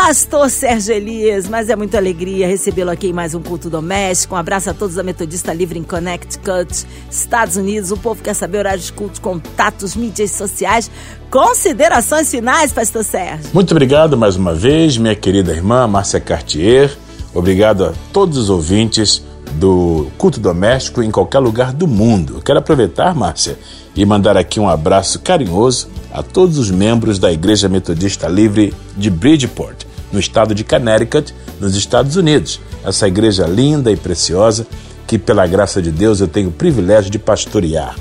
Pastor 0.00 0.48
Sérgio 0.48 0.94
Elias, 0.94 1.48
mas 1.48 1.68
é 1.68 1.74
muita 1.74 1.98
alegria 1.98 2.46
recebê-lo 2.46 2.88
aqui 2.88 3.08
em 3.08 3.12
mais 3.12 3.34
um 3.34 3.42
culto 3.42 3.68
doméstico. 3.68 4.36
Um 4.36 4.38
abraço 4.38 4.70
a 4.70 4.72
todos 4.72 4.94
da 4.94 5.02
Metodista 5.02 5.52
Livre 5.52 5.76
em 5.76 5.82
Connecticut, 5.82 6.86
Estados 7.10 7.56
Unidos. 7.56 7.90
O 7.90 7.96
povo 7.96 8.22
quer 8.22 8.32
saber 8.32 8.58
horários 8.58 8.86
de 8.86 8.92
culto, 8.92 9.20
contatos, 9.20 9.96
mídias 9.96 10.30
sociais. 10.30 10.88
Considerações 11.32 12.30
finais, 12.30 12.72
Pastor 12.72 13.02
Sérgio. 13.02 13.50
Muito 13.52 13.72
obrigado 13.72 14.16
mais 14.16 14.36
uma 14.36 14.54
vez, 14.54 14.96
minha 14.96 15.16
querida 15.16 15.50
irmã 15.52 15.88
Márcia 15.88 16.20
Cartier. 16.20 16.96
Obrigado 17.34 17.84
a 17.84 17.92
todos 18.12 18.38
os 18.38 18.50
ouvintes 18.50 19.22
do 19.54 20.06
culto 20.16 20.38
doméstico 20.38 21.02
em 21.02 21.10
qualquer 21.10 21.40
lugar 21.40 21.72
do 21.72 21.88
mundo. 21.88 22.40
Quero 22.44 22.60
aproveitar, 22.60 23.16
Márcia, 23.16 23.58
e 23.96 24.06
mandar 24.06 24.36
aqui 24.36 24.60
um 24.60 24.68
abraço 24.68 25.18
carinhoso 25.18 25.88
a 26.12 26.22
todos 26.22 26.56
os 26.56 26.70
membros 26.70 27.18
da 27.18 27.32
Igreja 27.32 27.68
Metodista 27.68 28.28
Livre 28.28 28.72
de 28.96 29.10
Bridgeport, 29.10 29.87
no 30.12 30.18
estado 30.18 30.54
de 30.54 30.64
Connecticut, 30.64 31.34
nos 31.60 31.74
Estados 31.74 32.16
Unidos. 32.16 32.60
Essa 32.84 33.08
igreja 33.08 33.46
linda 33.46 33.90
e 33.90 33.96
preciosa 33.96 34.66
que, 35.06 35.18
pela 35.18 35.46
graça 35.46 35.80
de 35.80 35.90
Deus, 35.90 36.20
eu 36.20 36.28
tenho 36.28 36.48
o 36.48 36.52
privilégio 36.52 37.10
de 37.10 37.18
pastorear. 37.18 37.96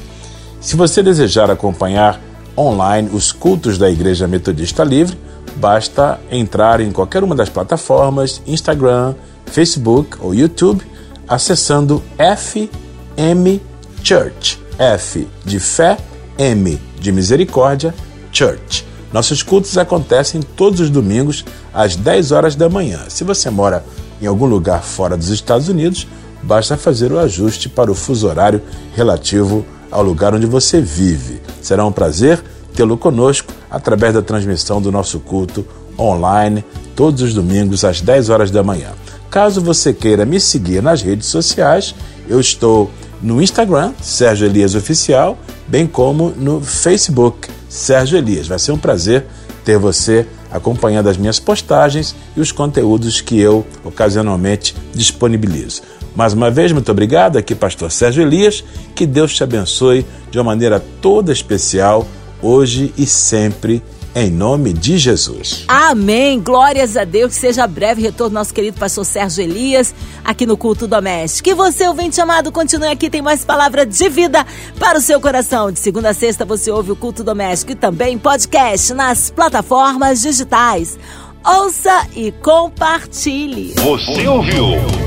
Se 0.59 0.75
você 0.75 1.01
desejar 1.01 1.49
acompanhar 1.49 2.21
online 2.57 3.09
os 3.13 3.31
cultos 3.31 3.77
da 3.77 3.89
Igreja 3.89 4.27
Metodista 4.27 4.83
Livre, 4.83 5.17
basta 5.55 6.19
entrar 6.31 6.81
em 6.81 6.91
qualquer 6.91 7.23
uma 7.23 7.35
das 7.35 7.49
plataformas, 7.49 8.41
Instagram, 8.45 9.15
Facebook 9.45 10.17
ou 10.19 10.33
YouTube, 10.33 10.83
acessando 11.27 12.03
FM 12.17 13.61
Church. 14.03 14.59
F 14.77 15.27
de 15.43 15.59
fé, 15.59 15.97
M 16.37 16.79
de 16.99 17.11
misericórdia, 17.11 17.93
Church. 18.31 18.85
Nossos 19.11 19.41
cultos 19.41 19.77
acontecem 19.77 20.41
todos 20.41 20.79
os 20.79 20.89
domingos 20.89 21.45
às 21.73 21.95
10 21.95 22.31
horas 22.31 22.55
da 22.55 22.69
manhã. 22.69 22.99
Se 23.07 23.23
você 23.23 23.49
mora 23.49 23.83
em 24.21 24.25
algum 24.25 24.45
lugar 24.45 24.83
fora 24.83 25.15
dos 25.15 25.29
Estados 25.29 25.69
Unidos, 25.69 26.07
basta 26.43 26.77
fazer 26.77 27.11
o 27.11 27.19
ajuste 27.19 27.69
para 27.69 27.91
o 27.91 27.95
fuso 27.95 28.27
horário 28.27 28.61
relativo 28.95 29.65
ao 29.89 30.03
lugar 30.03 30.33
onde 30.33 30.45
você 30.45 30.81
vive. 30.81 31.41
Será 31.61 31.85
um 31.85 31.91
prazer 31.91 32.43
tê-lo 32.75 32.97
conosco 32.97 33.51
através 33.71 34.13
da 34.13 34.21
transmissão 34.21 34.81
do 34.81 34.91
nosso 34.91 35.19
culto 35.19 35.65
online 35.97 36.63
todos 36.95 37.21
os 37.21 37.33
domingos 37.33 37.83
às 37.83 38.01
10 38.01 38.29
horas 38.29 38.51
da 38.51 38.63
manhã. 38.63 38.89
Caso 39.29 39.61
você 39.61 39.93
queira 39.93 40.25
me 40.25 40.39
seguir 40.39 40.81
nas 40.81 41.01
redes 41.01 41.27
sociais, 41.27 41.95
eu 42.27 42.39
estou 42.39 42.89
no 43.21 43.41
Instagram, 43.41 43.93
Sérgio 44.01 44.45
Elias 44.45 44.75
Oficial, 44.75 45.37
bem 45.67 45.87
como 45.87 46.29
no 46.37 46.61
Facebook, 46.61 47.49
Sérgio 47.69 48.17
Elias. 48.17 48.47
Vai 48.47 48.59
ser 48.59 48.71
um 48.71 48.77
prazer 48.77 49.25
ter 49.63 49.77
você 49.77 50.25
acompanhando 50.51 51.09
as 51.09 51.17
minhas 51.17 51.39
postagens 51.39 52.15
e 52.35 52.39
os 52.39 52.51
conteúdos 52.51 53.21
que 53.21 53.39
eu 53.39 53.65
ocasionalmente 53.83 54.75
disponibilizo. 54.93 55.81
Mais 56.15 56.33
uma 56.33 56.49
vez, 56.49 56.71
muito 56.71 56.91
obrigado. 56.91 57.37
Aqui, 57.37 57.53
Pastor 57.53 57.91
Sérgio 57.91 58.23
Elias. 58.23 58.63
Que 58.95 59.05
Deus 59.05 59.35
te 59.35 59.43
abençoe 59.43 60.05
de 60.31 60.39
uma 60.39 60.45
maneira 60.45 60.83
toda 61.01 61.31
especial, 61.31 62.07
hoje 62.41 62.93
e 62.97 63.05
sempre 63.05 63.83
em 64.19 64.31
nome 64.31 64.73
de 64.73 64.97
Jesus. 64.97 65.63
Amém. 65.67 66.39
Glórias 66.39 66.97
a 66.97 67.03
Deus. 67.03 67.35
Que 67.35 67.39
seja 67.39 67.67
breve 67.67 68.01
retorno 68.01 68.33
nosso 68.33 68.53
querido 68.53 68.79
pastor 68.79 69.05
Sérgio 69.05 69.43
Elias 69.43 69.93
aqui 70.25 70.45
no 70.45 70.57
culto 70.57 70.87
doméstico. 70.87 71.49
Que 71.49 71.55
você, 71.55 71.87
ouvinte 71.87 72.19
amado, 72.19 72.51
continue 72.51 72.87
aqui. 72.87 73.09
Tem 73.09 73.21
mais 73.21 73.45
palavra 73.45 73.85
de 73.85 74.09
vida 74.09 74.45
para 74.79 74.97
o 74.97 75.01
seu 75.01 75.21
coração. 75.21 75.71
De 75.71 75.79
segunda 75.79 76.09
a 76.09 76.13
sexta 76.13 76.45
você 76.45 76.71
ouve 76.71 76.91
o 76.91 76.95
culto 76.95 77.23
doméstico 77.23 77.73
e 77.73 77.75
também 77.75 78.17
podcast 78.17 78.91
nas 78.93 79.29
plataformas 79.29 80.21
digitais. 80.21 80.97
Ouça 81.45 82.07
e 82.15 82.31
compartilhe. 82.31 83.73
Você 83.75 84.27
ouviu? 84.27 85.06